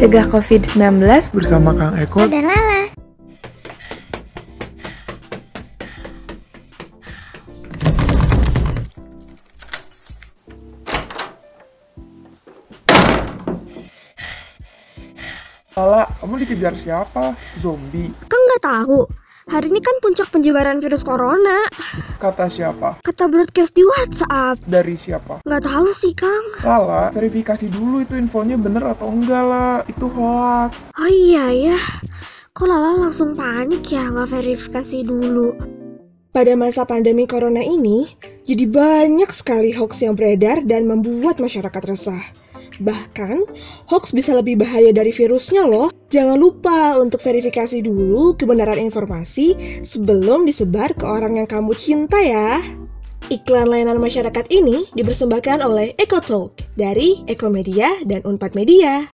Cegah 0.00 0.32
COVID-19 0.32 0.80
bersama 1.36 1.76
Kang 1.76 1.92
Eko 2.00 2.24
dan 2.24 2.48
Lala. 2.48 2.88
Lala, 15.76 16.08
kamu 16.16 16.48
dikejar 16.48 16.72
siapa? 16.80 17.36
Zombie? 17.60 18.08
Kan 18.24 18.40
nggak 18.40 18.64
tahu. 18.64 19.04
Hari 19.50 19.66
ini 19.66 19.82
kan 19.82 19.98
puncak 19.98 20.30
penyebaran 20.30 20.78
virus 20.78 21.02
corona. 21.02 21.66
Kata 22.22 22.46
siapa? 22.46 23.02
Kata 23.02 23.26
broadcast 23.26 23.74
di 23.74 23.82
WhatsApp. 23.82 24.62
Dari 24.62 24.94
siapa? 24.94 25.42
Nggak 25.42 25.66
tahu 25.66 25.90
sih, 25.90 26.14
Kang. 26.14 26.62
Lala, 26.62 27.10
verifikasi 27.10 27.66
dulu 27.66 27.98
itu 27.98 28.14
infonya 28.14 28.54
bener 28.54 28.86
atau 28.94 29.10
enggak 29.10 29.42
lah. 29.42 29.82
Itu 29.90 30.06
hoax. 30.06 30.94
Oh 30.94 31.10
iya 31.10 31.50
ya. 31.50 31.78
Kok 32.54 32.62
Lala 32.62 33.10
langsung 33.10 33.34
panik 33.34 33.90
ya 33.90 34.06
nggak 34.06 34.30
verifikasi 34.30 35.02
dulu? 35.02 35.58
Pada 36.30 36.54
masa 36.54 36.86
pandemi 36.86 37.26
corona 37.26 37.58
ini, 37.58 38.06
jadi 38.46 38.70
banyak 38.70 39.34
sekali 39.34 39.74
hoax 39.74 39.98
yang 39.98 40.14
beredar 40.14 40.62
dan 40.62 40.86
membuat 40.86 41.42
masyarakat 41.42 41.82
resah. 41.90 42.22
Bahkan, 42.78 43.42
hoax 43.90 44.14
bisa 44.14 44.36
lebih 44.38 44.62
bahaya 44.62 44.94
dari 44.94 45.10
virusnya 45.10 45.66
loh. 45.66 45.90
Jangan 46.14 46.38
lupa 46.38 46.94
untuk 47.02 47.18
verifikasi 47.18 47.82
dulu 47.82 48.38
kebenaran 48.38 48.78
informasi 48.78 49.82
sebelum 49.82 50.46
disebar 50.46 50.94
ke 50.94 51.02
orang 51.02 51.42
yang 51.42 51.48
kamu 51.50 51.74
cinta 51.74 52.22
ya. 52.22 52.62
Iklan 53.30 53.70
layanan 53.70 54.02
masyarakat 54.02 54.50
ini 54.50 54.90
dipersembahkan 54.90 55.62
oleh 55.62 55.94
EcoTalk 56.02 56.74
dari 56.74 57.22
Ekomedia 57.30 58.02
dan 58.02 58.26
Unpad 58.26 58.58
Media. 58.58 59.06